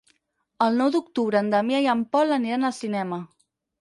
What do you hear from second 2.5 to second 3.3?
al cinema.